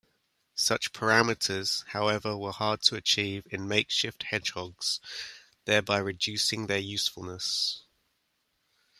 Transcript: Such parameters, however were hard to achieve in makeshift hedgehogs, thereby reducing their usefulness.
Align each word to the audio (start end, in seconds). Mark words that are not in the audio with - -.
Such 0.55 0.93
parameters, 0.93 1.85
however 1.89 2.35
were 2.35 2.51
hard 2.53 2.81
to 2.85 2.95
achieve 2.95 3.45
in 3.51 3.67
makeshift 3.67 4.23
hedgehogs, 4.23 4.99
thereby 5.65 5.99
reducing 5.99 6.65
their 6.65 6.79
usefulness. 6.79 7.83